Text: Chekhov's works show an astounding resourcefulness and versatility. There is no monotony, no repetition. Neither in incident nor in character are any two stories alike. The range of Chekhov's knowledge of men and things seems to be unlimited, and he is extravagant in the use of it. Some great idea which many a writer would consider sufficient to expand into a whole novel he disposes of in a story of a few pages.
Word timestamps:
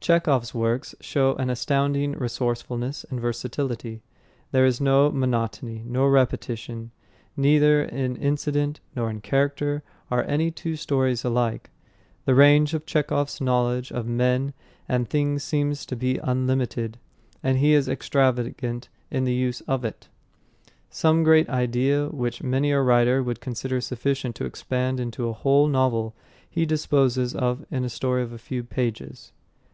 Chekhov's 0.00 0.54
works 0.54 0.94
show 1.00 1.34
an 1.34 1.50
astounding 1.50 2.12
resourcefulness 2.12 3.04
and 3.10 3.20
versatility. 3.20 4.00
There 4.52 4.64
is 4.64 4.80
no 4.80 5.10
monotony, 5.10 5.82
no 5.84 6.06
repetition. 6.06 6.92
Neither 7.36 7.82
in 7.82 8.16
incident 8.16 8.80
nor 8.96 9.10
in 9.10 9.20
character 9.20 9.82
are 10.10 10.22
any 10.22 10.50
two 10.50 10.76
stories 10.76 11.24
alike. 11.24 11.68
The 12.24 12.34
range 12.36 12.72
of 12.72 12.86
Chekhov's 12.86 13.40
knowledge 13.42 13.90
of 13.90 14.06
men 14.06 14.54
and 14.88 15.06
things 15.10 15.42
seems 15.42 15.84
to 15.86 15.96
be 15.96 16.18
unlimited, 16.22 16.96
and 17.42 17.58
he 17.58 17.74
is 17.74 17.86
extravagant 17.88 18.88
in 19.10 19.24
the 19.24 19.34
use 19.34 19.60
of 19.62 19.84
it. 19.84 20.08
Some 20.88 21.22
great 21.24 21.50
idea 21.50 22.06
which 22.06 22.42
many 22.42 22.70
a 22.70 22.80
writer 22.80 23.22
would 23.22 23.40
consider 23.40 23.80
sufficient 23.82 24.36
to 24.36 24.46
expand 24.46 25.00
into 25.00 25.28
a 25.28 25.34
whole 25.34 25.66
novel 25.66 26.14
he 26.48 26.64
disposes 26.64 27.34
of 27.34 27.66
in 27.70 27.84
a 27.84 27.90
story 27.90 28.22
of 28.22 28.32
a 28.32 28.38
few 28.38 28.62
pages. 28.64 29.32